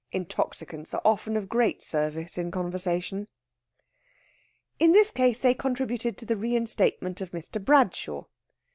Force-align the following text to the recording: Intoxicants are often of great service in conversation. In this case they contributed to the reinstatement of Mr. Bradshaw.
Intoxicants 0.11 0.95
are 0.95 1.01
often 1.05 1.37
of 1.37 1.47
great 1.47 1.83
service 1.83 2.35
in 2.35 2.49
conversation. 2.49 3.27
In 4.79 4.93
this 4.93 5.11
case 5.11 5.41
they 5.41 5.53
contributed 5.53 6.17
to 6.17 6.25
the 6.25 6.35
reinstatement 6.35 7.21
of 7.21 7.29
Mr. 7.33 7.63
Bradshaw. 7.63 8.23